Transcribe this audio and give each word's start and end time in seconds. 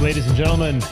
Ladies 0.00 0.26
and 0.26 0.34
gentlemen, 0.34 0.82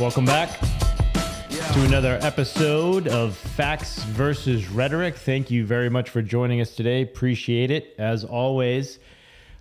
welcome 0.00 0.24
back 0.24 0.58
to 0.58 1.84
another 1.84 2.18
episode 2.22 3.06
of 3.06 3.36
Facts 3.36 4.02
versus 4.02 4.68
Rhetoric. 4.68 5.14
Thank 5.14 5.52
you 5.52 5.64
very 5.64 5.88
much 5.88 6.10
for 6.10 6.22
joining 6.22 6.60
us 6.60 6.74
today. 6.74 7.02
Appreciate 7.02 7.70
it. 7.70 7.94
As 7.98 8.24
always, 8.24 8.98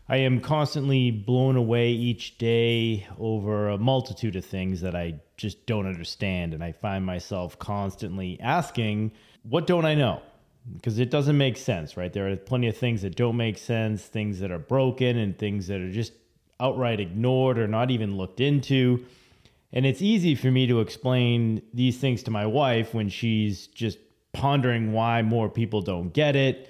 I 0.10 0.18
am 0.18 0.42
constantly 0.42 1.12
blown 1.12 1.58
away 1.58 1.92
each 1.92 2.40
day 2.40 3.06
over 3.20 3.70
a 3.70 3.78
multitude 3.78 4.36
of 4.36 4.44
things 4.44 4.82
that 4.82 4.96
I 4.96 5.22
just 5.38 5.68
don't 5.68 5.86
understand. 5.86 6.56
And 6.56 6.64
I 6.64 6.72
find 6.72 7.06
myself 7.06 7.60
constantly 7.60 8.40
asking, 8.42 9.12
what 9.44 9.68
don't 9.68 9.86
I 9.86 9.94
know? 9.94 10.24
Because 10.74 10.98
it 10.98 11.12
doesn't 11.12 11.38
make 11.38 11.58
sense, 11.58 11.98
right? 11.98 12.12
There 12.12 12.32
are 12.32 12.36
plenty 12.36 12.68
of 12.68 12.76
things 12.76 13.04
that 13.04 13.16
don't 13.16 13.38
make 13.38 13.60
sense, 13.60 14.02
things 14.02 14.40
that 14.40 14.50
are 14.50 14.58
broken, 14.58 15.20
and 15.20 15.38
things 15.38 15.68
that 15.68 15.82
are 15.82 15.92
just 15.92 16.14
outright 16.60 17.00
ignored 17.00 17.58
or 17.58 17.68
not 17.68 17.92
even 17.92 18.18
looked 18.18 18.40
into. 18.40 19.06
And 19.74 19.86
it's 19.86 20.02
easy 20.02 20.36
for 20.36 20.50
me 20.50 20.68
to 20.68 20.80
explain 20.80 21.62
these 21.74 21.98
things 21.98 22.24
to 22.24 22.32
my 22.32 22.46
wife 22.46 22.94
when 22.94 23.10
she's 23.10 23.68
just 23.68 23.98
pondering 24.34 24.94
why 24.94 25.22
more 25.22 25.50
people 25.50 25.82
don't 25.82 26.14
get 26.14 26.36
it. 26.36 26.70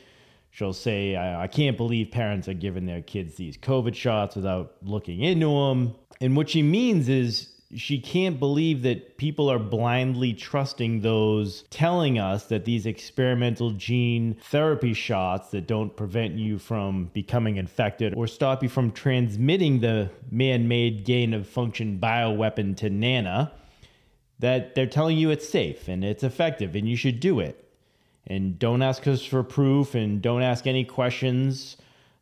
She'll 0.50 0.74
say, 0.74 1.16
I, 1.16 1.44
I, 1.44 1.48
can't 1.48 1.78
believe 1.78 2.10
parents 2.10 2.48
are 2.48 2.54
giving 2.54 2.88
their 2.88 3.02
kids 3.02 3.36
these 3.36 3.58
COVID 3.58 3.94
shots 3.94 4.36
without 4.36 4.78
looking 4.82 5.22
into 5.22 5.48
them. 5.48 5.94
And 6.20 6.36
what 6.36 6.50
she 6.50 6.64
means 6.64 7.10
is 7.10 7.50
she 7.76 8.00
can't 8.00 8.40
believe 8.40 8.82
that 8.84 9.18
people 9.18 9.52
are 9.52 9.60
blindly 9.60 10.34
trusting 10.34 11.02
those 11.02 11.66
telling 11.70 12.18
us 12.18 12.46
that 12.46 12.64
these 12.64 12.86
experimental 12.86 13.72
gene 13.72 14.38
therapy 14.44 14.94
shots 14.94 15.50
that 15.50 15.68
don't 15.68 15.96
prevent 15.96 16.36
you 16.36 16.58
from 16.58 17.06
becoming 17.14 17.58
infected 17.58 18.14
or 18.16 18.26
stop 18.26 18.64
you 18.64 18.70
from 18.70 18.92
transmitting 18.92 19.82
the 19.82 20.10
man 20.32 20.68
made 20.68 21.04
gain 21.04 21.34
of 21.34 21.48
function 21.48 22.00
bioweapon 22.00 22.76
to 22.78 22.90
Nana, 22.90 23.52
that 24.40 24.76
they're 24.76 24.86
telling 24.86 25.18
you 25.18 25.30
it's 25.30 25.50
safe 25.50 25.88
and 25.90 26.06
it's 26.06 26.24
effective 26.24 26.76
and 26.76 26.88
you 26.88 26.96
should 26.96 27.20
do 27.20 27.40
it. 27.40 27.64
And 28.26 28.58
don't 28.60 28.82
ask 28.82 29.08
us 29.08 29.24
for 29.24 29.44
proof 29.44 29.96
and 29.96 30.22
don't 30.22 30.42
ask 30.42 30.68
any 30.68 30.86
questions 30.86 31.78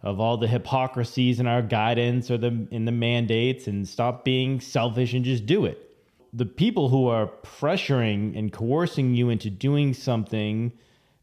of 0.06 0.20
all 0.20 0.38
the 0.38 0.48
hypocrisies 0.48 1.39
in 1.39 1.48
our 1.48 1.64
guidance 1.64 2.30
or 2.30 2.38
the 2.38 2.67
in 2.70 2.86
the 2.86 2.92
mandates 2.92 3.67
and 3.67 3.88
stop 3.88 4.23
being 4.23 4.62
selfish 4.62 5.14
and 5.14 5.25
just 5.25 5.45
do 5.47 5.66
it. 5.66 5.81
The 6.31 6.45
people 6.45 6.89
who 6.89 7.08
are 7.08 7.31
pressuring 7.44 8.38
and 8.38 8.53
coercing 8.53 9.16
you 9.16 9.30
into 9.30 9.50
doing 9.50 9.94
something 9.94 10.72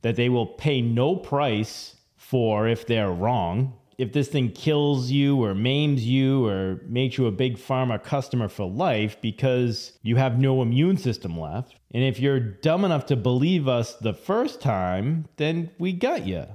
that 0.03 0.17
they 0.17 0.29
will 0.29 0.47
pay 0.47 0.83
no 0.83 1.15
price 1.15 1.95
for 2.17 2.67
if 2.67 2.87
they're 2.87 3.11
wrong. 3.11 3.75
If 3.99 4.13
this 4.13 4.29
thing 4.29 4.51
kills 4.51 5.11
you 5.11 5.45
or 5.45 5.55
maims 5.55 6.05
you 6.05 6.47
or 6.47 6.81
makes 6.87 7.19
you 7.19 7.27
a 7.27 7.31
big 7.31 7.59
pharma 7.59 8.03
customer 8.03 8.49
for 8.49 8.69
life 8.69 9.17
because 9.21 9.93
you 10.03 10.17
have 10.17 10.41
no 10.41 10.61
immune 10.61 10.97
system 10.97 11.39
left. 11.39 11.77
And 11.93 12.03
if 12.03 12.19
you're 12.19 12.41
dumb 12.41 12.85
enough 12.85 13.07
to 13.07 13.17
believe 13.17 13.69
us 13.69 13.95
the 13.95 14.15
first 14.15 14.61
time, 14.61 15.29
then 15.37 15.71
we 15.79 15.93
got 15.93 16.27
you. 16.27 16.47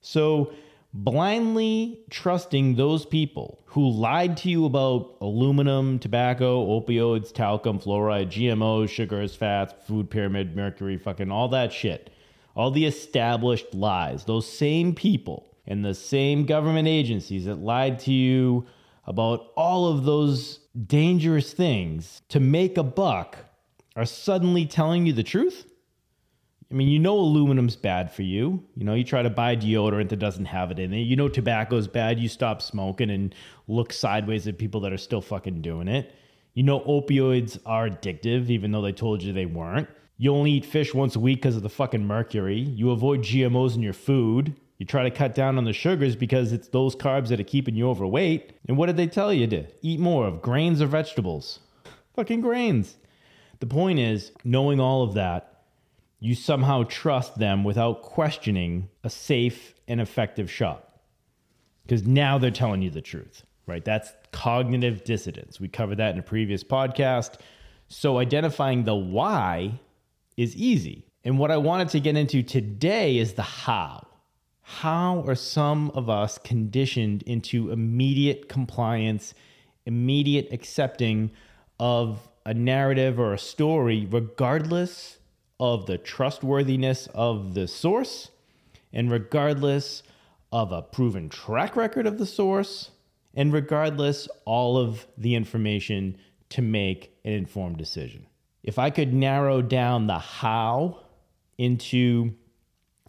So 0.00 0.52
blindly 0.92 2.00
trusting 2.10 2.74
those 2.74 3.06
people 3.06 3.62
who 3.66 3.90
lied 3.90 4.36
to 4.36 4.50
you 4.50 4.66
about 4.66 5.16
aluminum, 5.20 5.98
tobacco, 5.98 6.66
opioids, 6.66 7.32
talcum, 7.32 7.78
fluoride, 7.78 8.28
GMOs, 8.28 8.90
sugars, 8.90 9.34
fats, 9.34 9.74
food 9.86 10.10
pyramid, 10.10 10.54
mercury, 10.54 10.98
fucking 10.98 11.30
all 11.30 11.48
that 11.48 11.72
shit. 11.72 12.10
All 12.54 12.70
the 12.70 12.84
established 12.84 13.72
lies. 13.72 14.24
Those 14.24 14.46
same 14.46 14.94
people 14.94 15.56
and 15.66 15.84
the 15.84 15.94
same 15.94 16.44
government 16.44 16.88
agencies 16.88 17.46
that 17.46 17.58
lied 17.58 17.98
to 18.00 18.12
you 18.12 18.66
about 19.06 19.52
all 19.56 19.88
of 19.88 20.04
those 20.04 20.60
dangerous 20.86 21.52
things 21.52 22.22
to 22.28 22.40
make 22.40 22.76
a 22.76 22.82
buck 22.82 23.38
are 23.96 24.04
suddenly 24.04 24.66
telling 24.66 25.06
you 25.06 25.12
the 25.12 25.22
truth? 25.22 25.71
I 26.72 26.74
mean, 26.74 26.88
you 26.88 26.98
know 26.98 27.18
aluminum's 27.18 27.76
bad 27.76 28.10
for 28.10 28.22
you. 28.22 28.64
You 28.76 28.84
know, 28.84 28.94
you 28.94 29.04
try 29.04 29.22
to 29.22 29.28
buy 29.28 29.56
deodorant 29.56 30.08
that 30.08 30.18
doesn't 30.18 30.46
have 30.46 30.70
it 30.70 30.78
in 30.78 30.94
it. 30.94 31.00
You 31.00 31.16
know 31.16 31.28
tobacco's 31.28 31.86
bad. 31.86 32.18
You 32.18 32.28
stop 32.28 32.62
smoking 32.62 33.10
and 33.10 33.34
look 33.68 33.92
sideways 33.92 34.48
at 34.48 34.56
people 34.56 34.80
that 34.80 34.92
are 34.92 34.98
still 34.98 35.20
fucking 35.20 35.60
doing 35.60 35.86
it. 35.86 36.14
You 36.54 36.62
know 36.62 36.80
opioids 36.80 37.58
are 37.66 37.90
addictive, 37.90 38.48
even 38.48 38.72
though 38.72 38.80
they 38.80 38.92
told 38.92 39.22
you 39.22 39.34
they 39.34 39.44
weren't. 39.44 39.86
You 40.16 40.32
only 40.34 40.52
eat 40.52 40.64
fish 40.64 40.94
once 40.94 41.14
a 41.14 41.20
week 41.20 41.42
because 41.42 41.56
of 41.56 41.62
the 41.62 41.68
fucking 41.68 42.06
mercury. 42.06 42.60
You 42.60 42.90
avoid 42.90 43.20
GMOs 43.20 43.74
in 43.74 43.82
your 43.82 43.92
food. 43.92 44.56
You 44.78 44.86
try 44.86 45.02
to 45.02 45.10
cut 45.10 45.34
down 45.34 45.58
on 45.58 45.64
the 45.64 45.74
sugars 45.74 46.16
because 46.16 46.52
it's 46.52 46.68
those 46.68 46.96
carbs 46.96 47.28
that 47.28 47.40
are 47.40 47.44
keeping 47.44 47.74
you 47.74 47.88
overweight. 47.90 48.54
And 48.66 48.78
what 48.78 48.86
did 48.86 48.96
they 48.96 49.08
tell 49.08 49.32
you 49.32 49.46
to 49.48 49.66
eat 49.82 50.00
more 50.00 50.26
of? 50.26 50.40
Grains 50.40 50.80
or 50.80 50.86
vegetables? 50.86 51.60
Fucking 52.14 52.40
grains. 52.40 52.96
The 53.60 53.66
point 53.66 53.98
is, 53.98 54.32
knowing 54.42 54.80
all 54.80 55.02
of 55.02 55.14
that, 55.14 55.51
you 56.22 56.36
somehow 56.36 56.84
trust 56.84 57.36
them 57.40 57.64
without 57.64 58.00
questioning 58.00 58.88
a 59.02 59.10
safe 59.10 59.74
and 59.88 60.00
effective 60.00 60.48
shot. 60.48 60.88
Because 61.82 62.06
now 62.06 62.38
they're 62.38 62.52
telling 62.52 62.80
you 62.80 62.90
the 62.90 63.00
truth, 63.00 63.42
right? 63.66 63.84
That's 63.84 64.12
cognitive 64.30 65.02
dissonance. 65.02 65.58
We 65.58 65.66
covered 65.66 65.96
that 65.96 66.14
in 66.14 66.20
a 66.20 66.22
previous 66.22 66.62
podcast. 66.62 67.40
So 67.88 68.18
identifying 68.18 68.84
the 68.84 68.94
why 68.94 69.80
is 70.36 70.54
easy. 70.54 71.04
And 71.24 71.40
what 71.40 71.50
I 71.50 71.56
wanted 71.56 71.88
to 71.88 71.98
get 71.98 72.16
into 72.16 72.44
today 72.44 73.18
is 73.18 73.32
the 73.32 73.42
how. 73.42 74.06
How 74.60 75.24
are 75.26 75.34
some 75.34 75.90
of 75.90 76.08
us 76.08 76.38
conditioned 76.38 77.24
into 77.24 77.72
immediate 77.72 78.48
compliance, 78.48 79.34
immediate 79.86 80.52
accepting 80.52 81.32
of 81.80 82.28
a 82.46 82.54
narrative 82.54 83.18
or 83.18 83.34
a 83.34 83.38
story, 83.38 84.06
regardless 84.08 85.18
of 85.62 85.86
the 85.86 85.96
trustworthiness 85.96 87.06
of 87.14 87.54
the 87.54 87.68
source 87.68 88.32
and 88.92 89.12
regardless 89.12 90.02
of 90.50 90.72
a 90.72 90.82
proven 90.82 91.28
track 91.28 91.76
record 91.76 92.04
of 92.04 92.18
the 92.18 92.26
source 92.26 92.90
and 93.32 93.52
regardless 93.52 94.26
all 94.44 94.76
of 94.76 95.06
the 95.16 95.36
information 95.36 96.18
to 96.48 96.60
make 96.60 97.16
an 97.24 97.32
informed 97.32 97.76
decision. 97.76 98.26
If 98.64 98.76
I 98.76 98.90
could 98.90 99.14
narrow 99.14 99.62
down 99.62 100.08
the 100.08 100.18
how 100.18 100.98
into 101.56 102.34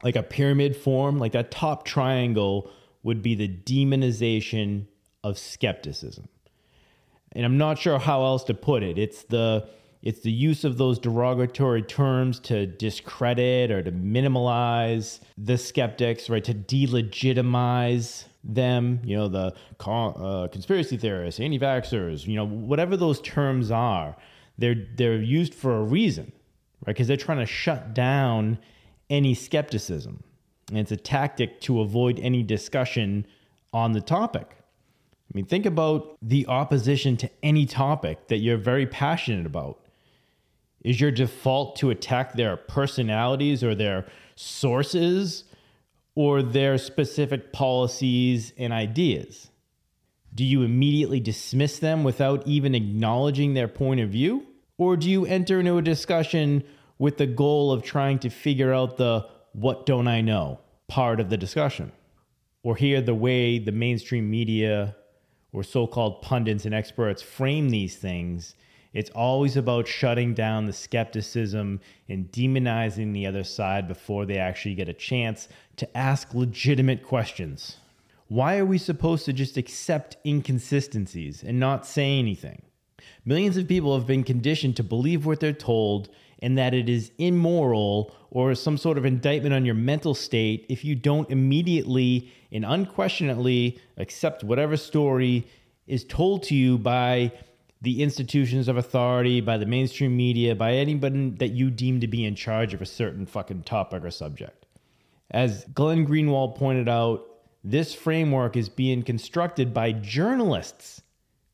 like 0.04 0.16
a 0.16 0.22
pyramid 0.22 0.78
form, 0.78 1.18
like 1.18 1.32
that 1.32 1.50
top 1.50 1.86
triangle 1.86 2.70
would 3.02 3.24
be 3.24 3.34
the 3.34 3.48
demonization 3.48 4.86
of 5.24 5.40
skepticism. 5.40 6.28
And 7.32 7.46
I'm 7.46 7.58
not 7.58 7.80
sure 7.80 7.98
how 7.98 8.26
else 8.26 8.44
to 8.44 8.54
put 8.54 8.84
it. 8.84 9.00
It's 9.00 9.24
the 9.24 9.68
it's 10.04 10.20
the 10.20 10.32
use 10.32 10.66
of 10.66 10.78
those 10.78 11.00
derogatory 11.00 11.82
terms 11.82 12.38
to 12.38 12.68
discredit 12.68 13.72
or 13.72 13.82
to 13.82 13.92
minimize 13.92 15.22
the 15.38 15.58
skeptics, 15.58 16.30
right? 16.30 16.44
To 16.44 16.54
delegitimize 16.54 18.26
them, 18.44 19.00
you 19.06 19.16
know, 19.16 19.30
the 19.30 19.56
uh, 19.80 20.48
conspiracy 20.50 20.98
theorists, 20.98 21.40
anti 21.40 21.58
vaxxers, 21.58 22.28
you 22.28 22.36
know, 22.36 22.46
whatever 22.46 22.98
those 22.98 23.22
terms 23.22 23.72
are, 23.72 24.18
they're, 24.58 24.76
they're 24.98 25.22
used 25.22 25.56
for 25.56 25.78
a 25.78 25.84
reason, 25.84 26.34
right? 26.86 26.94
Because 26.94 27.08
they're 27.08 27.16
trying 27.16 27.40
to 27.40 27.46
shut 27.46 27.94
down 27.94 28.60
any 29.10 29.34
skepticism. 29.34 30.22
And 30.68 30.80
it's 30.80 30.92
a 30.92 30.98
tactic 30.98 31.62
to 31.62 31.80
avoid 31.80 32.20
any 32.20 32.44
discussion 32.44 33.26
on 33.72 33.94
the 33.94 34.02
topic. 34.02 34.50
I 34.52 35.32
mean, 35.34 35.46
think 35.46 35.66
about 35.66 36.18
the 36.22 36.46
opposition 36.48 37.16
to 37.18 37.30
any 37.42 37.66
topic 37.66 38.28
that 38.28 38.40
you're 38.40 38.58
very 38.58 38.86
passionate 38.86 39.46
about 39.46 39.80
is 40.84 41.00
your 41.00 41.12
default 41.12 41.78
to 41.78 41.90
attack 41.90 42.34
their 42.34 42.58
personalities 42.58 43.64
or 43.64 43.74
their 43.74 44.06
sources 44.36 45.46
or 46.16 46.44
their 46.44 46.78
specific 46.78 47.54
policies 47.54 48.54
and 48.58 48.74
ideas? 48.74 49.50
Do 50.36 50.44
you 50.44 50.64
immediately 50.64 51.20
dismiss 51.20 51.80
them 51.80 52.04
without 52.04 52.46
even 52.48 52.76
acknowledging 52.76 53.54
their 53.54 53.68
point 53.68 54.00
of 54.00 54.10
view? 54.10 54.46
Or 54.78 54.98
do 54.98 55.10
you 55.10 55.26
enter 55.26 55.60
into 55.60 55.78
a 55.78 55.82
discussion 55.82 56.64
with 56.98 57.18
the 57.18 57.28
goal 57.28 57.72
of 57.72 57.84
trying 57.84 58.20
to 58.20 58.30
figure 58.30 58.74
out 58.74 58.98
the 58.98 59.28
what 59.54 59.86
don't 59.86 60.08
I 60.08 60.22
know 60.22 60.60
part 60.88 61.20
of 61.20 61.30
the 61.30 61.38
discussion? 61.38 61.92
Or 62.64 62.76
hear 62.76 63.02
the 63.02 63.16
way 63.16 63.60
the 63.60 63.72
mainstream 63.72 64.30
media 64.30 64.96
or 65.52 65.64
so 65.64 65.86
called 65.86 66.22
pundits 66.22 66.66
and 66.66 66.74
experts 66.74 67.22
frame 67.22 67.70
these 67.70 67.96
things 67.96 68.56
it's 68.94 69.10
always 69.12 69.58
about 69.58 69.88
shutting 69.88 70.34
down 70.34 70.66
the 70.66 70.74
skepticism 70.74 71.82
and 72.08 72.32
demonizing 72.32 73.14
the 73.14 73.26
other 73.26 73.44
side 73.44 73.88
before 73.88 74.26
they 74.26 74.38
actually 74.38 74.76
get 74.76 74.88
a 74.88 74.94
chance 74.94 75.48
to 75.78 75.98
ask 75.98 76.34
legitimate 76.34 77.04
questions. 77.04 77.78
Why 78.28 78.58
are 78.58 78.66
we 78.66 78.78
supposed 78.78 79.26
to 79.26 79.34
just 79.34 79.58
accept 79.58 80.18
inconsistencies 80.26 81.44
and 81.44 81.60
not 81.60 81.86
say 81.86 82.20
anything? 82.20 82.62
Millions 83.26 83.58
of 83.58 83.68
people 83.68 83.98
have 83.98 84.08
been 84.08 84.24
conditioned 84.24 84.76
to 84.78 84.84
believe 84.84 85.26
what 85.26 85.40
they're 85.40 85.54
told 85.54 86.10
and 86.40 86.58
that 86.58 86.74
it 86.74 86.90
is 86.90 87.12
immoral 87.18 88.14
or 88.30 88.54
some 88.54 88.78
sort 88.78 88.98
of 88.98 89.06
indictment 89.06 89.54
on 89.54 89.66
your 89.66 89.76
mental 89.76 90.14
state 90.14 90.66
if 90.70 90.84
you 90.84 90.96
don't 90.96 91.30
immediately 91.30 92.32
and 92.52 92.66
unquestionably 92.66 93.80
accept 93.98 94.44
whatever 94.44 94.78
story 94.78 95.48
is 95.88 96.04
told 96.04 96.44
to 96.44 96.56
you 96.56 96.78
by 96.78 97.32
the 97.84 98.02
institutions 98.02 98.70
of 98.70 98.78
authority, 98.78 99.42
by 99.42 99.58
the 99.58 99.66
mainstream 99.66 100.16
media, 100.16 100.56
by 100.56 100.74
anybody 100.74 101.30
that 101.32 101.52
you 101.52 101.70
deem 101.70 102.00
to 102.00 102.08
be 102.08 102.24
in 102.24 102.34
charge 102.34 102.74
of 102.74 102.82
a 102.82 102.86
certain 102.86 103.26
fucking 103.26 103.64
topic 103.64 104.06
or 104.06 104.10
subject. 104.10 104.66
As 105.30 105.66
Glenn 105.74 106.08
Greenwald 106.08 106.56
pointed 106.56 106.88
out, 106.88 107.28
this 107.62 107.94
framework 107.94 108.56
is 108.56 108.70
being 108.70 109.04
constructed 109.04 109.74
by 109.74 109.92
journalists 109.92 111.02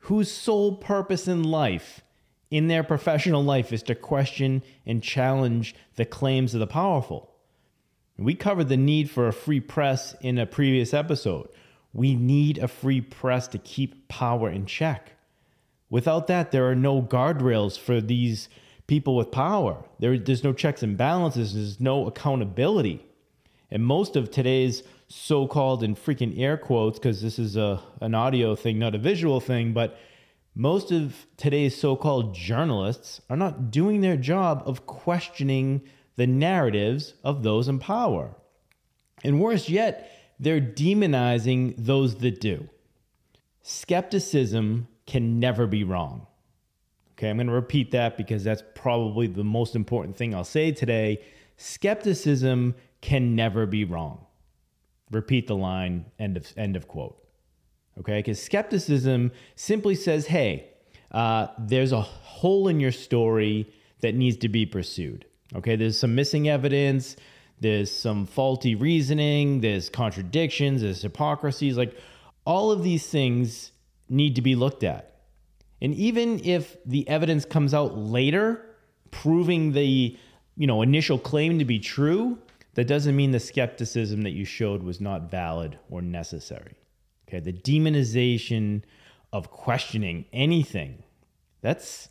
whose 0.01 0.31
sole 0.31 0.75
purpose 0.75 1.27
in 1.27 1.43
life, 1.43 2.01
in 2.51 2.67
their 2.67 2.83
professional 2.83 3.43
life, 3.43 3.73
is 3.73 3.81
to 3.83 3.95
question 3.95 4.61
and 4.85 5.01
challenge 5.01 5.73
the 5.95 6.05
claims 6.05 6.53
of 6.53 6.59
the 6.59 6.67
powerful. 6.67 7.31
We 8.17 8.35
covered 8.35 8.69
the 8.69 8.77
need 8.77 9.09
for 9.09 9.27
a 9.27 9.33
free 9.33 9.61
press 9.61 10.15
in 10.21 10.37
a 10.37 10.45
previous 10.45 10.93
episode. 10.93 11.49
We 11.91 12.13
need 12.13 12.59
a 12.59 12.67
free 12.67 13.01
press 13.01 13.47
to 13.49 13.57
keep 13.57 14.07
power 14.09 14.47
in 14.49 14.67
check. 14.67 15.13
Without 15.89 16.27
that, 16.27 16.51
there 16.51 16.69
are 16.69 16.75
no 16.75 17.01
guardrails 17.01 17.77
for 17.77 17.99
these 17.99 18.49
people 18.87 19.15
with 19.15 19.31
power. 19.31 19.83
There, 19.99 20.17
there's 20.17 20.43
no 20.43 20.53
checks 20.53 20.83
and 20.83 20.97
balances, 20.97 21.53
there's 21.53 21.79
no 21.79 22.07
accountability. 22.07 23.05
And 23.71 23.83
most 23.83 24.15
of 24.15 24.31
today's 24.31 24.83
so 25.07 25.47
called 25.47 25.83
in 25.83 25.95
freaking 25.95 26.39
air 26.39 26.57
quotes, 26.57 26.99
because 26.99 27.21
this 27.21 27.39
is 27.39 27.55
a, 27.55 27.81
an 28.01 28.15
audio 28.15 28.55
thing, 28.55 28.79
not 28.79 28.95
a 28.95 28.99
visual 28.99 29.39
thing, 29.39 29.73
but 29.73 29.97
most 30.55 30.91
of 30.91 31.25
today's 31.37 31.75
so 31.75 31.95
called 31.95 32.35
journalists 32.35 33.21
are 33.29 33.37
not 33.37 33.71
doing 33.71 34.01
their 34.01 34.17
job 34.17 34.63
of 34.65 34.85
questioning 34.85 35.81
the 36.15 36.27
narratives 36.27 37.13
of 37.23 37.43
those 37.43 37.67
in 37.67 37.79
power. 37.79 38.35
And 39.23 39.39
worse 39.39 39.69
yet, 39.69 40.11
they're 40.39 40.59
demonizing 40.59 41.75
those 41.77 42.17
that 42.17 42.41
do. 42.41 42.67
Skepticism 43.61 44.88
can 45.09 45.39
never 45.39 45.67
be 45.67 45.83
wrong. 45.83 46.27
Okay, 47.13 47.29
I'm 47.29 47.35
going 47.35 47.47
to 47.47 47.53
repeat 47.53 47.91
that 47.91 48.15
because 48.15 48.43
that's 48.45 48.63
probably 48.75 49.27
the 49.27 49.43
most 49.43 49.75
important 49.75 50.15
thing 50.15 50.33
I'll 50.33 50.45
say 50.45 50.71
today. 50.71 51.21
Skepticism 51.57 52.75
can 53.01 53.35
never 53.35 53.65
be 53.65 53.83
wrong. 53.83 54.25
Repeat 55.11 55.47
the 55.47 55.55
line, 55.55 56.05
end 56.17 56.37
of, 56.37 56.53
end 56.55 56.77
of 56.77 56.87
quote. 56.87 57.17
Okay, 57.99 58.19
because 58.19 58.41
skepticism 58.41 59.33
simply 59.55 59.95
says, 59.95 60.27
hey, 60.27 60.69
uh, 61.11 61.47
there's 61.57 61.91
a 61.91 61.99
hole 61.99 62.69
in 62.69 62.79
your 62.79 62.93
story 62.93 63.69
that 63.99 64.15
needs 64.15 64.37
to 64.37 64.47
be 64.47 64.65
pursued. 64.65 65.25
Okay, 65.55 65.75
there's 65.75 65.99
some 65.99 66.15
missing 66.15 66.47
evidence, 66.47 67.17
there's 67.59 67.91
some 67.91 68.25
faulty 68.25 68.75
reasoning, 68.75 69.59
there's 69.59 69.89
contradictions, 69.89 70.81
there's 70.81 71.01
hypocrisies. 71.01 71.75
Like 71.75 71.97
all 72.45 72.71
of 72.71 72.83
these 72.83 73.07
things 73.07 73.71
need 74.09 74.35
to 74.35 74.41
be 74.41 74.55
looked 74.55 74.83
at. 74.83 75.15
And 75.81 75.93
even 75.95 76.43
if 76.43 76.77
the 76.85 77.07
evidence 77.07 77.45
comes 77.45 77.73
out 77.73 77.97
later 77.97 78.65
proving 79.11 79.71
the 79.71 80.17
you 80.55 80.67
know 80.67 80.81
initial 80.81 81.17
claim 81.17 81.59
to 81.59 81.65
be 81.65 81.79
true, 81.79 82.37
that 82.73 82.85
doesn't 82.85 83.15
mean 83.15 83.31
the 83.31 83.39
skepticism 83.39 84.21
that 84.23 84.31
you 84.31 84.45
showed 84.45 84.83
was 84.83 84.99
not 84.99 85.31
valid 85.31 85.79
or 85.89 86.01
necessary. 86.01 86.75
Okay, 87.27 87.39
the 87.39 87.53
demonization 87.53 88.83
of 89.31 89.51
questioning 89.51 90.25
anything. 90.33 91.03
That's 91.61 92.09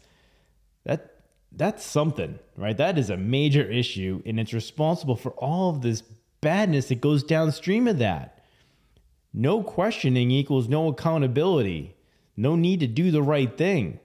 that 0.85 1.15
that's 1.53 1.85
something, 1.85 2.39
right? 2.57 2.77
That 2.77 2.99
is 2.99 3.11
a 3.11 3.17
major 3.17 3.63
issue 3.63 4.23
and 4.25 4.39
it's 4.39 4.53
responsible 4.53 5.17
for 5.17 5.31
all 5.33 5.71
of 5.71 5.83
this 5.83 6.03
badness 6.41 6.89
that 6.89 7.01
goes 7.01 7.23
downstream 7.23 7.89
of 7.89 7.99
that. 7.99 8.38
No 9.39 9.63
questioning 9.63 10.33
equals 10.33 10.69
no 10.69 10.89
accountability. 10.89 11.95
No 12.37 12.57
need 12.57 12.81
to 12.81 12.89
do 12.89 13.13
the 13.13 13.23
right 13.23 13.57
thing. 13.57 14.01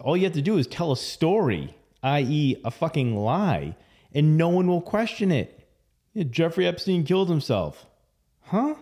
All 0.00 0.16
you 0.16 0.22
have 0.22 0.34
to 0.34 0.40
do 0.40 0.56
is 0.56 0.68
tell 0.68 0.92
a 0.92 0.96
story, 0.96 1.76
i.e., 2.04 2.60
a 2.64 2.70
fucking 2.70 3.16
lie, 3.16 3.74
and 4.14 4.38
no 4.38 4.48
one 4.50 4.68
will 4.68 4.80
question 4.80 5.32
it. 5.32 5.68
Yeah, 6.14 6.22
Jeffrey 6.30 6.64
Epstein 6.64 7.02
killed 7.02 7.28
himself. 7.28 7.86
Huh? 8.42 8.76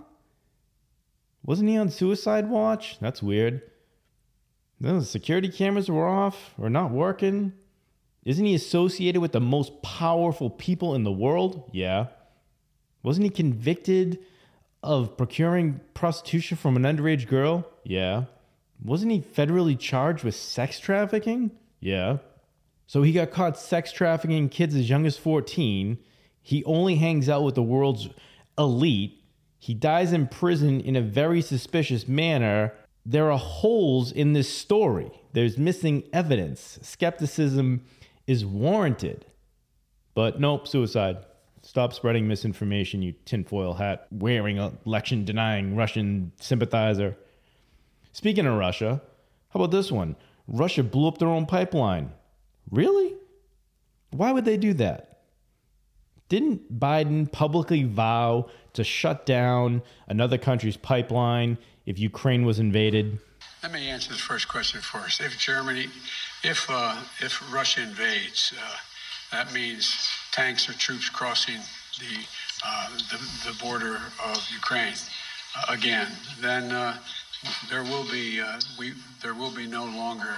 Wasn't 1.42 1.70
he 1.70 1.78
on 1.78 1.88
suicide 1.88 2.50
watch? 2.50 2.98
That's 3.00 3.22
weird. 3.22 3.62
The 4.78 5.02
security 5.02 5.48
cameras 5.48 5.90
were 5.90 6.06
off 6.06 6.52
or 6.58 6.68
not 6.68 6.90
working. 6.90 7.54
Isn't 8.26 8.44
he 8.44 8.54
associated 8.54 9.22
with 9.22 9.32
the 9.32 9.40
most 9.40 9.80
powerful 9.80 10.50
people 10.50 10.94
in 10.94 11.04
the 11.04 11.10
world? 11.10 11.70
Yeah. 11.72 12.08
Wasn't 13.02 13.24
he 13.24 13.30
convicted 13.30 14.18
of 14.86 15.16
procuring 15.16 15.80
prostitution 15.94 16.56
from 16.56 16.76
an 16.76 16.82
underage 16.84 17.28
girl? 17.28 17.66
Yeah. 17.84 18.24
Wasn't 18.82 19.10
he 19.12 19.20
federally 19.20 19.78
charged 19.78 20.24
with 20.24 20.34
sex 20.34 20.78
trafficking? 20.78 21.50
Yeah. 21.80 22.18
So 22.86 23.02
he 23.02 23.12
got 23.12 23.30
caught 23.30 23.58
sex 23.58 23.92
trafficking 23.92 24.48
kids 24.48 24.74
as 24.74 24.88
young 24.88 25.06
as 25.06 25.18
14. 25.18 25.98
He 26.40 26.64
only 26.64 26.96
hangs 26.96 27.28
out 27.28 27.42
with 27.42 27.56
the 27.56 27.62
world's 27.62 28.08
elite. 28.56 29.20
He 29.58 29.74
dies 29.74 30.12
in 30.12 30.28
prison 30.28 30.80
in 30.80 30.94
a 30.94 31.02
very 31.02 31.42
suspicious 31.42 32.06
manner. 32.06 32.72
There 33.04 33.30
are 33.32 33.38
holes 33.38 34.12
in 34.12 34.32
this 34.32 34.48
story. 34.48 35.10
There's 35.32 35.58
missing 35.58 36.04
evidence. 36.12 36.78
Skepticism 36.82 37.82
is 38.26 38.46
warranted. 38.46 39.26
But 40.14 40.40
nope, 40.40 40.68
suicide. 40.68 41.18
Stop 41.66 41.92
spreading 41.92 42.28
misinformation, 42.28 43.02
you 43.02 43.12
tinfoil 43.24 43.74
hat 43.74 44.06
wearing, 44.12 44.58
election 44.86 45.24
denying 45.24 45.74
Russian 45.74 46.30
sympathizer. 46.38 47.16
Speaking 48.12 48.46
of 48.46 48.56
Russia, 48.56 49.02
how 49.48 49.58
about 49.58 49.72
this 49.72 49.90
one? 49.90 50.14
Russia 50.46 50.84
blew 50.84 51.08
up 51.08 51.18
their 51.18 51.26
own 51.26 51.44
pipeline. 51.44 52.12
Really? 52.70 53.16
Why 54.12 54.30
would 54.30 54.44
they 54.44 54.56
do 54.56 54.74
that? 54.74 55.22
Didn't 56.28 56.78
Biden 56.78 57.30
publicly 57.32 57.82
vow 57.82 58.48
to 58.74 58.84
shut 58.84 59.26
down 59.26 59.82
another 60.06 60.38
country's 60.38 60.76
pipeline 60.76 61.58
if 61.84 61.98
Ukraine 61.98 62.46
was 62.46 62.60
invaded? 62.60 63.18
Let 63.64 63.72
me 63.72 63.88
answer 63.90 64.12
the 64.12 64.18
first 64.18 64.46
question 64.46 64.80
first. 64.80 65.20
If 65.20 65.36
Germany, 65.36 65.88
if 66.44 66.64
uh, 66.70 67.02
if 67.20 67.42
Russia 67.52 67.82
invades, 67.82 68.54
uh, 68.56 68.76
that 69.36 69.52
means 69.52 69.94
tanks 70.32 70.66
or 70.66 70.72
troops 70.72 71.10
crossing 71.10 71.60
the, 71.98 72.24
uh, 72.66 72.88
the, 73.10 73.50
the, 73.50 73.58
border 73.62 73.96
of 74.24 74.48
Ukraine 74.50 74.94
uh, 75.54 75.72
again, 75.72 76.08
then 76.40 76.72
uh, 76.72 76.96
there 77.68 77.82
will 77.82 78.04
be 78.10 78.40
uh, 78.40 78.58
we 78.78 78.94
there 79.22 79.34
will 79.34 79.50
be 79.50 79.66
no 79.66 79.84
longer 79.84 80.34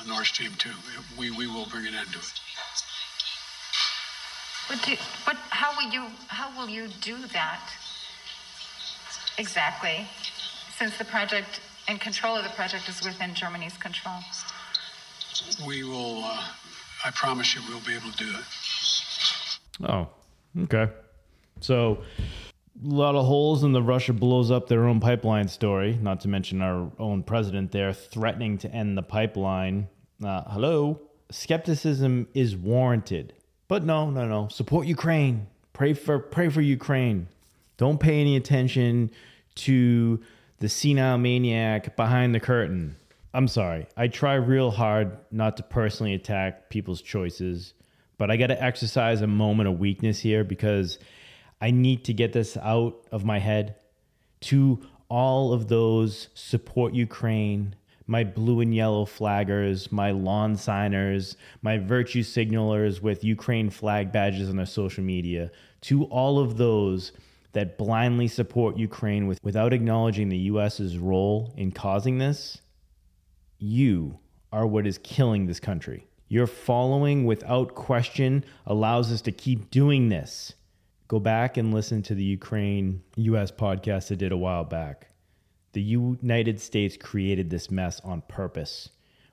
a 0.00 0.08
Nord 0.08 0.26
Stream 0.26 0.52
two. 0.58 0.76
We 1.18 1.32
we 1.32 1.48
will 1.48 1.66
bring 1.66 1.86
an 1.86 1.94
end 1.94 2.12
to 2.12 2.18
it. 2.18 2.32
But, 4.68 4.82
do, 4.84 4.96
but 5.24 5.36
how 5.50 5.70
will 5.76 5.90
you 5.92 6.04
how 6.28 6.48
will 6.56 6.68
you 6.68 6.86
do 7.00 7.16
that 7.32 7.64
exactly? 9.38 10.06
Since 10.78 10.98
the 10.98 11.04
project 11.04 11.60
and 11.88 12.00
control 12.00 12.36
of 12.36 12.44
the 12.44 12.50
project 12.50 12.88
is 12.88 13.02
within 13.02 13.34
Germany's 13.34 13.76
control. 13.76 14.20
We 15.66 15.82
will. 15.82 16.22
Uh, 16.22 16.44
I 17.06 17.10
promise 17.12 17.54
you, 17.54 17.60
we'll 17.68 17.78
be 17.86 17.94
able 17.94 18.10
to 18.10 18.16
do 18.16 18.30
it. 18.30 19.88
Oh, 19.88 20.08
okay. 20.64 20.92
So, 21.60 22.02
a 22.84 22.88
lot 22.88 23.14
of 23.14 23.24
holes 23.24 23.62
in 23.62 23.70
the 23.70 23.80
Russia 23.80 24.12
blows 24.12 24.50
up 24.50 24.66
their 24.66 24.88
own 24.88 24.98
pipeline 24.98 25.46
story, 25.46 25.96
not 26.02 26.20
to 26.22 26.28
mention 26.28 26.60
our 26.60 26.90
own 26.98 27.22
president 27.22 27.70
there 27.70 27.92
threatening 27.92 28.58
to 28.58 28.70
end 28.72 28.98
the 28.98 29.04
pipeline. 29.04 29.86
Uh, 30.24 30.42
hello? 30.48 31.00
Skepticism 31.30 32.26
is 32.34 32.56
warranted. 32.56 33.34
But 33.68 33.84
no, 33.84 34.10
no, 34.10 34.26
no. 34.26 34.48
Support 34.48 34.88
Ukraine. 34.88 35.46
Pray 35.74 35.92
for 35.92 36.18
pray 36.18 36.48
for 36.48 36.60
Ukraine. 36.60 37.28
Don't 37.76 38.00
pay 38.00 38.20
any 38.20 38.34
attention 38.34 39.12
to 39.56 40.20
the 40.58 40.68
senile 40.68 41.18
maniac 41.18 41.94
behind 41.94 42.34
the 42.34 42.40
curtain. 42.40 42.96
I'm 43.36 43.48
sorry. 43.48 43.86
I 43.96 44.08
try 44.08 44.34
real 44.34 44.70
hard 44.70 45.18
not 45.30 45.58
to 45.58 45.62
personally 45.62 46.14
attack 46.14 46.70
people's 46.70 47.02
choices 47.02 47.74
but 48.18 48.30
I 48.30 48.36
got 48.36 48.48
to 48.48 48.62
exercise 48.62 49.20
a 49.20 49.26
moment 49.26 49.68
of 49.68 49.78
weakness 49.78 50.18
here 50.18 50.44
because 50.44 50.98
I 51.60 51.70
need 51.70 52.04
to 52.04 52.14
get 52.14 52.32
this 52.32 52.56
out 52.56 53.06
of 53.12 53.24
my 53.24 53.38
head 53.38 53.76
to 54.42 54.80
all 55.08 55.52
of 55.52 55.68
those 55.68 56.28
support 56.34 56.94
Ukraine, 56.94 57.74
my 58.06 58.24
blue 58.24 58.60
and 58.60 58.74
yellow 58.74 59.04
flaggers, 59.04 59.92
my 59.92 60.10
lawn 60.10 60.56
signers, 60.56 61.36
my 61.62 61.78
virtue 61.78 62.22
signalers 62.22 63.00
with 63.02 63.24
Ukraine 63.24 63.70
flag 63.70 64.12
badges 64.12 64.48
on 64.48 64.56
their 64.56 64.66
social 64.66 65.04
media, 65.04 65.50
to 65.82 66.04
all 66.04 66.38
of 66.38 66.56
those 66.56 67.12
that 67.52 67.78
blindly 67.78 68.28
support 68.28 68.76
Ukraine 68.76 69.26
with, 69.26 69.38
without 69.42 69.72
acknowledging 69.72 70.28
the 70.28 70.36
US's 70.38 70.98
role 70.98 71.54
in 71.56 71.70
causing 71.70 72.18
this, 72.18 72.58
you 73.58 74.18
are 74.52 74.66
what 74.66 74.86
is 74.86 74.98
killing 74.98 75.46
this 75.46 75.60
country. 75.60 76.06
Your 76.28 76.46
following 76.46 77.24
without 77.24 77.74
question 77.74 78.44
allows 78.66 79.12
us 79.12 79.22
to 79.22 79.32
keep 79.32 79.70
doing 79.70 80.08
this. 80.08 80.54
Go 81.08 81.20
back 81.20 81.56
and 81.56 81.72
listen 81.72 82.02
to 82.02 82.14
the 82.14 82.24
Ukraine 82.24 83.02
US 83.16 83.52
podcast 83.52 84.10
I 84.10 84.16
did 84.16 84.32
a 84.32 84.36
while 84.36 84.64
back. 84.64 85.08
The 85.72 85.82
United 85.82 86.60
States 86.60 86.96
created 86.96 87.50
this 87.50 87.70
mess 87.70 88.00
on 88.00 88.22
purpose. 88.22 88.88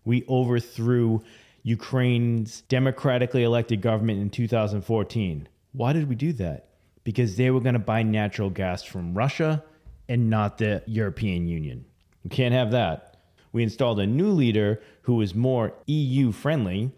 We 0.05 0.25
overthrew 0.27 1.21
Ukraine's 1.63 2.61
democratically 2.61 3.43
elected 3.43 3.81
government 3.81 4.19
in 4.19 4.29
2014. 4.29 5.47
Why 5.71 5.93
did 5.93 6.09
we 6.09 6.15
do 6.15 6.33
that? 6.33 6.67
Because 7.03 7.37
they 7.37 7.49
were 7.49 7.61
going 7.61 7.73
to 7.73 7.79
buy 7.79 8.03
natural 8.03 8.49
gas 8.49 8.83
from 8.83 9.13
Russia 9.13 9.63
and 10.07 10.29
not 10.29 10.57
the 10.57 10.83
European 10.85 11.47
Union. 11.47 11.85
We 12.23 12.29
can't 12.29 12.53
have 12.53 12.71
that. 12.71 13.12
We 13.53 13.63
installed 13.63 13.99
a 13.99 14.07
new 14.07 14.31
leader 14.31 14.81
who 15.03 15.15
was 15.15 15.35
more 15.35 15.73
EU 15.85 16.31
friendly. 16.31 16.91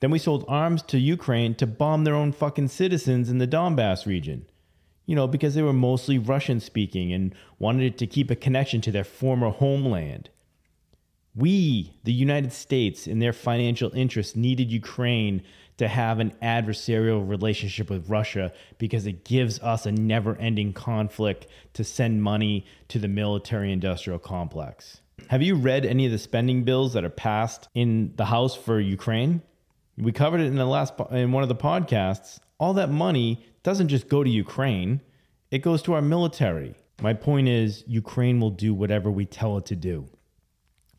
Then 0.00 0.10
we 0.10 0.18
sold 0.18 0.44
arms 0.48 0.82
to 0.84 0.98
Ukraine 0.98 1.54
to 1.56 1.66
bomb 1.66 2.04
their 2.04 2.14
own 2.14 2.32
fucking 2.32 2.68
citizens 2.68 3.30
in 3.30 3.38
the 3.38 3.46
Donbass 3.46 4.06
region. 4.06 4.46
You 5.04 5.14
know, 5.14 5.28
because 5.28 5.54
they 5.54 5.62
were 5.62 5.72
mostly 5.72 6.18
Russian 6.18 6.60
speaking 6.60 7.12
and 7.12 7.34
wanted 7.58 7.98
to 7.98 8.06
keep 8.06 8.30
a 8.30 8.36
connection 8.36 8.80
to 8.82 8.90
their 8.90 9.04
former 9.04 9.50
homeland. 9.50 10.30
We, 11.34 11.92
the 12.04 12.12
United 12.12 12.52
States, 12.52 13.06
in 13.06 13.18
their 13.18 13.32
financial 13.32 13.94
interests, 13.94 14.34
needed 14.34 14.72
Ukraine 14.72 15.42
to 15.76 15.88
have 15.88 16.18
an 16.18 16.32
adversarial 16.42 17.26
relationship 17.28 17.90
with 17.90 18.08
Russia 18.08 18.52
because 18.78 19.06
it 19.06 19.24
gives 19.24 19.60
us 19.60 19.86
a 19.86 19.92
never 19.92 20.36
ending 20.36 20.72
conflict 20.72 21.46
to 21.74 21.84
send 21.84 22.22
money 22.22 22.66
to 22.88 22.98
the 22.98 23.08
military 23.08 23.72
industrial 23.72 24.18
complex. 24.18 25.00
Have 25.26 25.42
you 25.42 25.56
read 25.56 25.84
any 25.84 26.06
of 26.06 26.12
the 26.12 26.18
spending 26.18 26.64
bills 26.64 26.94
that 26.94 27.04
are 27.04 27.10
passed 27.10 27.68
in 27.74 28.14
the 28.16 28.24
House 28.24 28.54
for 28.56 28.80
Ukraine? 28.80 29.42
We 29.98 30.12
covered 30.12 30.40
it 30.40 30.46
in 30.46 30.56
the 30.56 30.64
last 30.64 30.94
in 31.10 31.32
one 31.32 31.42
of 31.42 31.50
the 31.50 31.54
podcasts. 31.54 32.38
All 32.58 32.72
that 32.74 32.90
money 32.90 33.44
doesn't 33.62 33.88
just 33.88 34.08
go 34.08 34.24
to 34.24 34.30
Ukraine, 34.30 35.02
it 35.50 35.58
goes 35.58 35.82
to 35.82 35.92
our 35.92 36.02
military. 36.02 36.74
My 37.02 37.12
point 37.12 37.48
is 37.48 37.84
Ukraine 37.86 38.40
will 38.40 38.50
do 38.50 38.72
whatever 38.72 39.10
we 39.10 39.26
tell 39.26 39.56
it 39.58 39.66
to 39.66 39.76
do. 39.76 40.08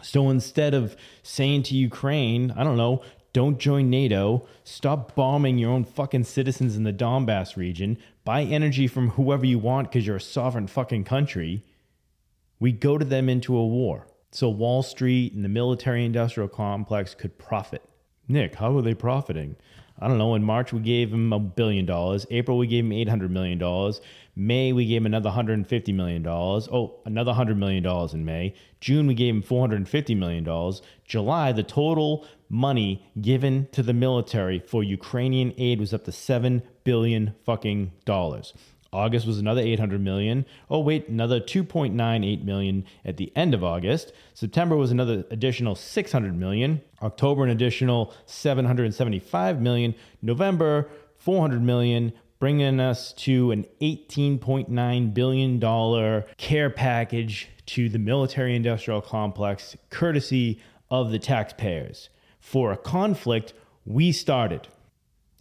So 0.02 0.30
instead 0.30 0.74
of 0.74 0.96
saying 1.24 1.64
to 1.64 1.76
Ukraine, 1.76 2.52
I 2.52 2.64
don't 2.64 2.78
know, 2.78 3.02
don't 3.34 3.60
join 3.60 3.90
NATO, 3.90 4.48
stop 4.64 5.16
bombing 5.16 5.58
your 5.58 5.72
own 5.72 5.84
fucking 5.84 6.24
citizens 6.24 6.76
in 6.76 6.84
the 6.84 6.94
Donbass 6.94 7.58
region, 7.58 7.98
buy 8.24 8.44
energy 8.44 8.88
from 8.88 9.10
whoever 9.12 9.46
you 9.46 9.60
want 9.60 9.90
because 9.90 10.06
you're 10.06 10.16
a 10.16 10.22
sovereign 10.22 10.68
fucking 10.68 11.04
country, 11.04 11.64
we 12.60 12.72
go 12.72 12.98
to 12.98 13.06
them 13.06 13.30
into 13.30 13.56
a 13.58 13.66
war. 13.66 14.08
So 14.32 14.50
Wall 14.50 14.84
Street 14.84 15.34
and 15.34 15.44
the 15.44 15.50
military 15.50 16.06
industrial 16.06 16.50
complex 16.50 17.16
could 17.16 17.38
profit. 17.38 17.84
Nick, 18.28 18.56
how 18.56 18.78
are 18.78 18.82
they 18.82 18.94
profiting? 18.94 19.56
I 20.02 20.08
don't 20.08 20.18
know. 20.18 20.36
In 20.36 20.44
March, 20.44 20.72
we 20.72 20.80
gave 20.80 21.12
them 21.12 21.34
a 21.34 21.40
billion 21.40 21.86
dollars. 21.86 22.26
April, 22.30 22.58
we 22.58 22.68
gave 22.68 22.86
them 22.86 22.92
$800 22.92 23.30
million. 23.30 23.94
May, 24.36 24.72
we 24.72 24.86
gave 24.86 25.02
them 25.04 25.08
another 25.08 25.30
$150 25.30 25.94
million. 25.94 26.26
Oh, 26.26 27.02
another 27.06 27.34
$100 27.34 27.58
million 27.58 27.86
in 28.14 28.24
May. 28.24 28.54
June, 28.80 29.08
we 29.08 29.14
gave 29.14 29.34
them 29.34 29.44
$450 29.44 30.16
million. 30.16 30.74
July, 31.06 31.52
the 31.52 31.64
total 31.64 32.26
money 32.48 33.06
given 33.20 33.68
to 33.74 33.84
the 33.84 33.94
military 33.94 34.60
for 34.60 34.84
Ukrainian 34.84 35.54
aid 35.58 35.80
was 35.80 35.94
up 35.94 36.06
to 36.06 36.12
7 36.12 36.62
billion 36.86 37.36
fucking 37.46 37.92
dollars. 38.06 38.54
August 38.92 39.28
was 39.28 39.38
another 39.38 39.62
800 39.62 40.02
million. 40.02 40.46
Oh 40.70 40.80
wait, 40.80 41.08
another 41.08 41.40
2.98 41.40 42.44
million 42.44 42.86
at 43.06 43.18
the 43.18 43.32
end 43.36 43.54
of 43.54 43.64
August. 43.64 44.12
September 44.34 44.76
was 44.76 44.92
another 44.92 45.26
additional 45.30 45.76
600 45.76 46.36
million. 46.36 46.82
October 47.02 47.44
an 47.44 47.50
additional 47.50 48.14
775 48.26 49.62
million. 49.62 49.94
November 50.22 50.90
400 51.18 51.62
million, 51.62 52.14
bringing 52.40 52.80
us 52.80 53.14
to 53.14 53.52
an 53.52 53.66
18.9 53.82 55.14
billion 55.14 55.60
dollar 55.60 56.26
care 56.38 56.70
package 56.70 57.50
to 57.68 57.90
the 57.90 58.00
military 58.00 58.56
industrial 58.56 59.02
complex 59.02 59.76
courtesy 59.90 60.60
of 60.90 61.12
the 61.12 61.20
taxpayers 61.20 62.10
for 62.40 62.72
a 62.72 62.78
conflict 62.78 63.54
we 63.86 64.12
started. 64.12 64.68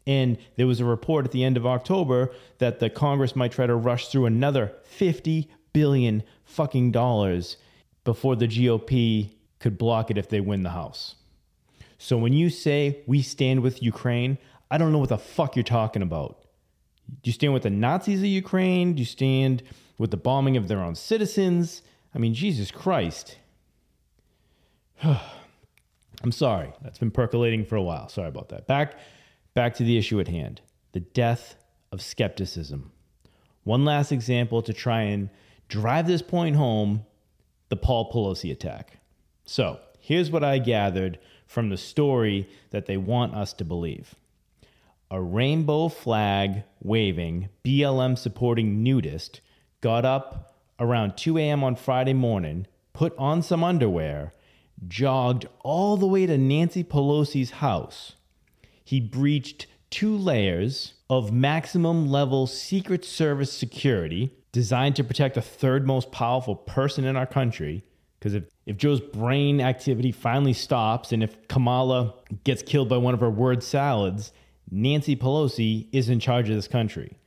And 0.09 0.39
there 0.57 0.67
was 0.67 0.81
a 0.81 0.87
report 0.87 1.27
at 1.27 1.33
the 1.33 1.45
end 1.45 1.59
of 1.59 1.67
October 1.67 2.33
that 2.57 2.81
the 2.81 2.89
Congress 2.89 3.37
might 3.37 3.53
try 3.53 3.67
to 3.67 3.77
rush 3.77 4.09
through 4.09 4.25
another 4.25 4.73
50 4.85 5.51
billion 5.75 6.23
fucking 6.45 6.93
dollars 6.93 7.59
before 8.05 8.35
the 8.35 8.49
GOP 8.49 9.33
could 9.59 9.77
block 9.77 10.11
it 10.11 10.17
if 10.17 10.31
they 10.31 10.41
win 10.41 10.63
the 10.63 10.71
House. 10.71 11.17
So 11.99 12.17
when 12.17 12.33
you 12.33 12.49
say 12.49 13.03
we 13.07 13.21
stand 13.21 13.61
with 13.61 13.83
Ukraine, 13.83 14.39
I 14.71 14.79
don't 14.79 14.93
know 14.93 14.99
what 14.99 15.11
the 15.11 15.19
fuck 15.19 15.55
you're 15.57 15.63
talking 15.63 16.01
about. 16.01 16.41
Do 17.23 17.29
you 17.29 17.33
stand 17.33 17.53
with 17.53 17.65
the 17.65 17.71
Nazis 17.71 18.21
of 18.21 18.27
Ukraine? 18.27 18.95
Do 18.95 19.01
you 19.01 19.07
stand 19.07 19.63
with 19.99 20.11
the 20.11 20.17
bombing 20.17 20.57
of 20.57 20.69
their 20.69 20.81
own 20.81 20.95
citizens? 20.95 21.83
I 22.15 22.19
mean, 22.19 22.33
Jesus 22.33 22.71
Christ. 22.71 23.37
I'm 25.03 26.33
sorry. 26.33 26.73
That's 26.83 26.99
been 26.99 27.11
percolating 27.11 27.67
for 27.67 27.77
a 27.77 27.83
while. 27.83 28.09
Sorry 28.09 28.29
about 28.29 28.49
that. 28.49 28.67
Back 28.67 28.95
Back 29.59 29.75
to 29.75 29.83
the 29.83 29.99
issue 29.99 30.21
at 30.21 30.29
hand 30.29 30.61
the 30.93 31.01
death 31.01 31.57
of 31.91 32.01
skepticism. 32.01 32.93
One 33.65 33.85
last 33.85 34.13
example 34.13 34.63
to 34.63 34.73
try 34.73 35.03
and 35.03 35.31
drive 35.67 36.07
this 36.07 36.23
point 36.23 36.55
home 36.55 37.05
the 37.69 37.75
Paul 37.75 38.09
Pelosi 38.13 38.53
attack. 38.53 38.99
So, 39.45 39.81
here's 39.99 40.31
what 40.31 40.45
I 40.45 40.59
gathered 40.59 41.19
from 41.49 41.71
the 41.71 41.77
story 41.77 42.49
that 42.71 42.87
they 42.87 42.97
want 42.97 43.35
us 43.35 43.53
to 43.55 43.65
believe 43.65 44.15
a 45.11 45.21
rainbow 45.21 45.89
flag 45.89 46.63
waving, 46.81 47.49
BLM 47.65 48.17
supporting 48.17 48.85
nudist 48.85 49.41
got 49.81 50.05
up 50.05 50.55
around 50.79 51.17
2 51.17 51.37
a.m. 51.37 51.65
on 51.65 51.75
Friday 51.75 52.15
morning, 52.15 52.69
put 52.93 53.13
on 53.19 53.43
some 53.43 53.65
underwear, 53.65 54.33
jogged 54.87 55.47
all 55.65 55.97
the 55.97 56.07
way 56.07 56.27
to 56.27 56.39
Nancy 56.39 56.85
Pelosi's 56.85 57.51
house 57.51 58.13
he 58.89 59.01
breached 59.01 59.67
two 59.91 60.17
layers 60.17 60.95
of 61.11 61.31
maximum 61.31 62.09
level 62.09 62.47
Secret 62.47 63.05
Service 63.05 63.53
security 63.53 64.33
designed 64.51 64.97
to 64.97 65.05
protect 65.05 65.35
the 65.35 65.43
third 65.43 65.87
most 65.87 66.11
powerful 66.11 66.57
person 66.57 67.05
in 67.05 67.15
our 67.15 67.27
country. 67.27 67.85
Because 68.19 68.33
if, 68.33 68.45
if 68.65 68.79
Joe's 68.79 69.03
brain 69.03 69.61
activity 69.61 70.11
finally 70.11 70.55
stops 70.55 71.13
and 71.13 71.23
if 71.23 71.37
Kamala 71.49 72.15
gets 72.45 72.63
killed 72.63 72.89
by 72.89 72.97
one 72.97 73.13
of 73.13 73.21
her 73.21 73.29
word 73.29 73.63
salads, 73.63 74.33
Nancy 74.71 75.15
Pelosi 75.15 75.89
is 75.93 76.09
in 76.09 76.19
charge 76.19 76.49
of 76.49 76.57
this 76.57 76.67
country. 76.67 77.19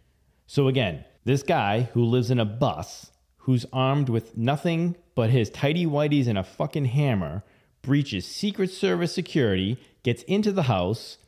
So 0.47 0.67
again, 0.67 1.05
this 1.25 1.43
guy 1.43 1.81
who 1.93 2.03
lives 2.03 2.31
in 2.31 2.39
a 2.39 2.43
bus, 2.45 3.11
who's 3.37 3.67
armed 3.71 4.09
with 4.09 4.35
nothing 4.35 4.95
but 5.13 5.29
his 5.29 5.51
tidy 5.51 5.85
whities 5.85 6.25
and 6.25 6.39
a 6.39 6.43
fucking 6.43 6.85
hammer, 6.85 7.43
breaches 7.83 8.25
Secret 8.25 8.71
Service 8.71 9.13
security, 9.13 9.77
gets 10.01 10.23
into 10.23 10.51
the 10.51 10.63
house, 10.63 11.19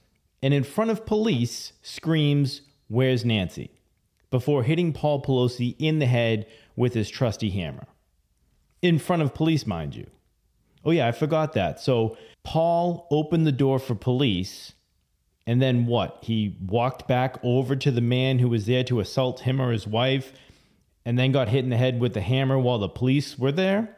and 0.44 0.54
in 0.54 0.64
front 0.64 0.92
of 0.92 1.06
police 1.08 1.74
screams, 1.82 2.62
Where's 2.88 3.26
Nancy? 3.26 3.72
before 4.30 4.64
hitting 4.64 4.92
Paul 4.92 5.22
Pelosi 5.22 5.76
in 5.78 6.00
the 6.00 6.08
head 6.08 6.48
with 6.76 6.96
his 6.96 7.08
trusty 7.08 7.52
hammer. 7.52 7.86
In 8.82 8.98
front 8.98 9.22
of 9.22 9.36
police, 9.36 9.68
mind 9.68 9.96
you. 9.96 10.08
Oh, 10.84 10.90
yeah, 10.90 11.08
I 11.08 11.12
forgot 11.12 11.54
that. 11.54 11.80
So 11.80 12.18
Paul 12.44 13.08
opened 13.12 13.46
the 13.46 13.52
door 13.52 13.78
for 13.78 13.94
police, 13.94 14.74
and 15.46 15.62
then 15.62 15.86
what? 15.86 16.18
He 16.24 16.58
walked 16.66 17.08
back 17.08 17.38
over 17.44 17.76
to 17.76 17.92
the 17.92 18.02
man 18.02 18.40
who 18.40 18.50
was 18.50 18.66
there 18.66 18.84
to 18.86 19.02
assault 19.02 19.42
him 19.42 19.62
or 19.62 19.72
his 19.72 19.86
wife, 19.86 20.34
and 21.06 21.18
then 21.18 21.32
got 21.32 21.50
hit 21.50 21.64
in 21.64 21.70
the 21.70 21.78
head 21.78 22.00
with 22.00 22.16
the 22.16 22.22
hammer 22.22 22.58
while 22.58 22.80
the 22.80 22.90
police 22.90 23.38
were 23.38 23.52
there? 23.52 23.96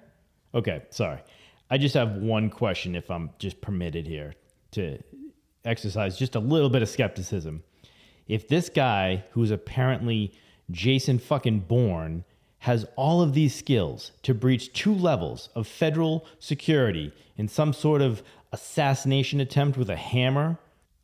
Okay, 0.54 0.82
sorry. 0.90 1.22
I 1.70 1.78
just 1.78 1.96
have 1.96 2.18
one 2.18 2.50
question 2.50 2.94
if 2.94 3.10
I'm 3.10 3.30
just 3.40 3.62
permitted 3.62 4.06
here 4.06 4.36
to 4.72 5.00
exercise 5.66 6.18
just 6.18 6.36
a 6.36 6.40
little 6.40 6.70
bit 6.70 6.82
of 6.82 6.90
skepticism. 6.90 7.64
If 8.28 8.48
this 8.48 8.70
guy, 8.70 9.24
who's 9.32 9.52
apparently 9.52 10.34
Jason 10.72 11.20
fucking 11.20 11.62
Bourne, 11.62 12.24
has 12.60 12.86
all 12.96 13.22
of 13.22 13.34
these 13.34 13.54
skills 13.54 14.12
to 14.24 14.34
breach 14.34 14.74
two 14.74 14.94
levels 14.94 15.50
of 15.54 15.68
federal 15.68 16.26
security 16.40 17.14
in 17.38 17.48
some 17.48 17.74
sort 17.74 18.02
of 18.02 18.24
assassination 18.52 19.40
attempt 19.40 19.78
with 19.78 19.90
a 19.90 19.96
hammer, 19.96 20.58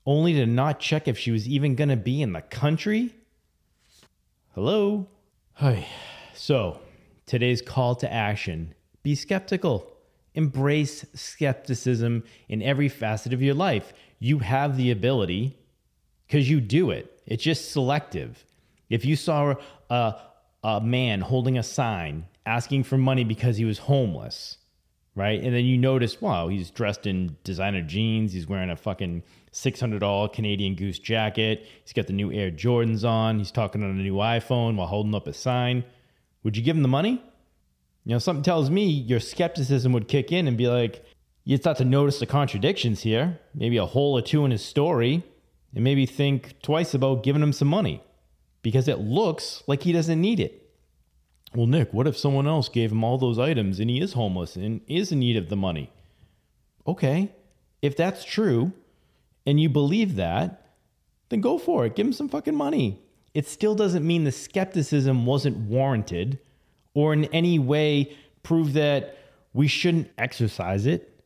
only 0.05 0.33
to 0.33 0.45
not 0.45 0.79
check 0.79 1.07
if 1.07 1.17
she 1.17 1.29
was 1.29 1.47
even 1.47 1.75
going 1.75 1.89
to 1.89 1.95
be 1.95 2.21
in 2.21 2.33
the 2.33 2.41
country? 2.41 3.13
Hello? 4.55 5.07
Hi. 5.53 5.85
So, 6.33 6.79
today's 7.27 7.61
call 7.61 7.93
to 7.95 8.11
action 8.11 8.73
be 9.03 9.15
skeptical. 9.15 9.87
Embrace 10.33 11.05
skepticism 11.13 12.23
in 12.47 12.61
every 12.61 12.89
facet 12.89 13.33
of 13.33 13.41
your 13.41 13.55
life 13.55 13.93
you 14.21 14.39
have 14.39 14.77
the 14.77 14.91
ability 14.91 15.57
because 16.27 16.49
you 16.49 16.61
do 16.61 16.91
it. 16.91 17.21
It's 17.25 17.43
just 17.43 17.71
selective. 17.71 18.45
If 18.89 19.03
you 19.03 19.15
saw 19.15 19.55
a, 19.89 20.15
a 20.63 20.79
man 20.79 21.21
holding 21.21 21.57
a 21.57 21.63
sign 21.63 22.27
asking 22.45 22.83
for 22.83 22.97
money 22.97 23.23
because 23.23 23.57
he 23.57 23.65
was 23.65 23.79
homeless, 23.79 24.59
right? 25.15 25.41
And 25.41 25.55
then 25.55 25.65
you 25.65 25.77
notice, 25.77 26.21
wow, 26.21 26.49
he's 26.49 26.69
dressed 26.69 27.07
in 27.07 27.35
designer 27.43 27.81
jeans. 27.81 28.31
He's 28.31 28.47
wearing 28.47 28.69
a 28.69 28.75
fucking 28.75 29.23
$600 29.51 30.33
Canadian 30.33 30.75
Goose 30.75 30.99
jacket. 30.99 31.65
He's 31.83 31.93
got 31.93 32.05
the 32.05 32.13
new 32.13 32.31
Air 32.31 32.51
Jordans 32.51 33.03
on. 33.03 33.39
He's 33.39 33.51
talking 33.51 33.83
on 33.83 33.89
a 33.89 33.93
new 33.93 34.15
iPhone 34.15 34.75
while 34.75 34.87
holding 34.87 35.15
up 35.15 35.25
a 35.25 35.33
sign. 35.33 35.83
Would 36.43 36.55
you 36.55 36.61
give 36.63 36.75
him 36.75 36.83
the 36.83 36.87
money? 36.87 37.23
You 38.05 38.13
know, 38.13 38.19
something 38.19 38.43
tells 38.43 38.69
me 38.69 38.85
your 38.85 39.19
skepticism 39.19 39.93
would 39.93 40.07
kick 40.07 40.31
in 40.31 40.47
and 40.47 40.57
be 40.57 40.67
like, 40.67 41.05
You 41.43 41.57
start 41.57 41.77
to 41.77 41.85
notice 41.85 42.19
the 42.19 42.25
contradictions 42.25 43.01
here, 43.01 43.39
maybe 43.53 43.77
a 43.77 43.85
hole 43.85 44.17
or 44.17 44.21
two 44.21 44.43
in 44.45 44.51
his 44.51 44.63
story, 44.63 45.23
and 45.73 45.83
maybe 45.83 46.05
think 46.05 46.61
twice 46.61 46.93
about 46.93 47.23
giving 47.23 47.41
him 47.41 47.53
some 47.53 47.67
money 47.67 48.03
because 48.61 48.87
it 48.87 48.99
looks 48.99 49.63
like 49.67 49.83
he 49.83 49.91
doesn't 49.91 50.19
need 50.19 50.39
it. 50.39 50.69
Well, 51.53 51.67
Nick, 51.67 51.93
what 51.93 52.07
if 52.07 52.17
someone 52.17 52.47
else 52.47 52.69
gave 52.69 52.91
him 52.91 53.03
all 53.03 53.17
those 53.17 53.37
items 53.37 53.79
and 53.79 53.89
he 53.89 53.99
is 54.01 54.13
homeless 54.13 54.55
and 54.55 54.81
is 54.87 55.11
in 55.11 55.19
need 55.19 55.37
of 55.37 55.49
the 55.49 55.55
money? 55.55 55.91
Okay, 56.87 57.33
if 57.81 57.95
that's 57.95 58.23
true 58.23 58.71
and 59.45 59.59
you 59.59 59.69
believe 59.69 60.15
that, 60.15 60.69
then 61.29 61.41
go 61.41 61.57
for 61.57 61.85
it. 61.85 61.95
Give 61.95 62.07
him 62.07 62.13
some 62.13 62.29
fucking 62.29 62.55
money. 62.55 62.99
It 63.33 63.47
still 63.47 63.75
doesn't 63.75 64.05
mean 64.05 64.23
the 64.23 64.31
skepticism 64.31 65.25
wasn't 65.25 65.57
warranted 65.57 66.39
or 66.93 67.13
in 67.13 67.25
any 67.25 67.59
way 67.59 68.15
prove 68.43 68.73
that 68.73 69.17
we 69.53 69.67
shouldn't 69.67 70.09
exercise 70.17 70.85
it. 70.85 71.23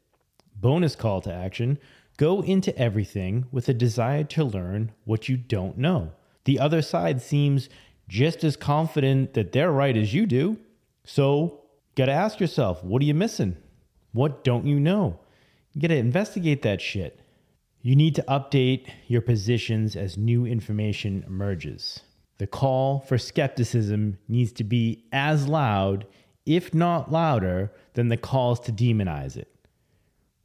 Bonus 0.60 0.95
call 0.95 1.22
to 1.22 1.34
action 1.34 1.77
go 2.17 2.41
into 2.41 2.77
everything 2.77 3.45
with 3.51 3.67
a 3.67 3.74
desire 3.74 4.24
to 4.24 4.43
learn 4.43 4.91
what 5.03 5.27
you 5.27 5.38
don't 5.38 5.77
know. 5.77 6.12
The 6.45 6.60
other 6.60 6.81
side 6.81 7.22
seems 7.22 7.69
just 8.07 8.43
as 8.43 8.55
confident 8.55 9.34
that 9.34 9.51
they're 9.51 9.72
right 9.72 9.98
as 9.98 10.13
you 10.13 10.25
do. 10.25 10.57
So, 11.03 11.62
got 11.95 12.05
to 12.05 12.12
ask 12.12 12.39
yourself, 12.39 12.84
what 12.84 13.01
are 13.01 13.05
you 13.05 13.13
missing? 13.13 13.57
What 14.12 14.43
don't 14.43 14.65
you 14.65 14.79
know? 14.79 15.19
You 15.74 15.81
got 15.81 15.89
to 15.89 15.98
investigate 15.98 16.62
that 16.62 16.81
shit. 16.81 17.19
You 17.81 17.95
need 17.95 18.15
to 18.15 18.24
update 18.24 18.88
your 19.07 19.22
positions 19.22 19.95
as 19.95 20.17
new 20.17 20.45
information 20.45 21.24
emerges. 21.27 22.00
The 22.38 22.48
call 22.48 23.00
for 23.00 23.18
skepticism 23.18 24.18
needs 24.27 24.51
to 24.54 24.63
be 24.65 25.06
as 25.13 25.48
loud, 25.48 26.06
if 26.46 26.74
not 26.74 27.12
louder, 27.12 27.72
than 27.94 28.10
the 28.10 28.18
calls 28.18 28.60
to 28.62 28.74
demonize 28.74 29.38
it. 29.38 29.48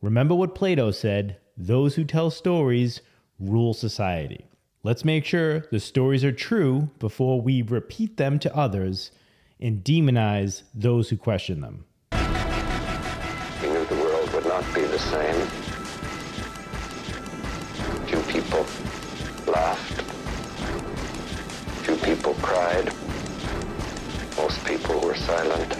Remember 0.00 0.34
what 0.34 0.54
Plato 0.54 0.92
said 0.92 1.38
those 1.56 1.96
who 1.96 2.04
tell 2.04 2.30
stories 2.30 3.00
rule 3.38 3.74
society. 3.74 4.46
Let's 4.82 5.04
make 5.04 5.24
sure 5.24 5.60
the 5.70 5.80
stories 5.80 6.24
are 6.24 6.32
true 6.32 6.90
before 7.00 7.40
we 7.40 7.60
repeat 7.60 8.16
them 8.16 8.38
to 8.38 8.56
others 8.56 9.10
and 9.60 9.84
demonize 9.84 10.62
those 10.74 11.10
who 11.10 11.16
question 11.16 11.60
them. 11.60 11.84
He 13.60 13.66
knew 13.66 13.84
the 13.84 13.96
world 13.96 14.32
would 14.32 14.46
not 14.46 14.64
be 14.74 14.82
the 14.82 14.98
same. 14.98 15.46
Few 18.06 18.20
people 18.32 18.64
laughed. 19.52 19.99
People 22.10 22.34
cried. 22.42 22.92
Most 24.36 24.64
people 24.64 24.98
were 24.98 25.14
silent. 25.14 25.76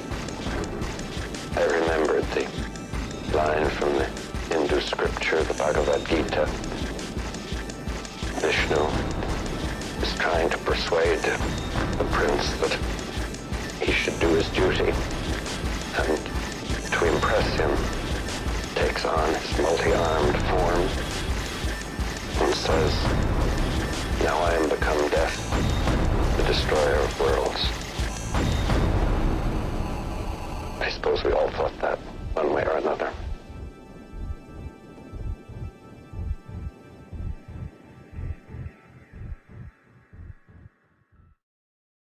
I 1.57 1.65
remembered 1.65 2.23
the 2.31 2.47
line 3.37 3.69
from 3.71 3.95
the 3.95 4.05
Hindu 4.49 4.81
scripture, 4.81 5.43
the 5.43 5.55
Bhagavad 5.55 6.07
Gita. 6.07 6.47
Vishnu 8.39 8.81
is 10.07 10.15
trying 10.21 10.49
to 10.51 10.59
persuade 10.59 11.19
the 11.19 12.07
prince 12.13 12.53
that 12.61 12.79
he 13.83 13.91
should 13.91 14.19
do 14.21 14.29
his 14.29 14.49
duty. 14.51 14.93
And 15.99 16.17
to 16.93 17.13
impress 17.13 17.49
him, 17.59 17.73
takes 18.77 19.05
on 19.05 19.35
his 19.35 19.59
multi-armed 19.59 20.37
form 20.47 20.83
and 22.47 22.55
says, 22.55 22.95
Now 24.23 24.39
I 24.39 24.55
am 24.55 24.69
become 24.69 25.09
death, 25.11 25.40
the 26.37 26.43
destroyer 26.45 26.97
of 26.97 27.21
worlds. 27.21 27.61
I 30.81 30.91
suppose 30.91 31.23
we 31.25 31.33
all 31.33 31.51
thought 31.51 31.77
that 31.81 31.99
one 32.35 32.53
way 32.53 32.65
or 32.65 32.77
another. 32.79 33.13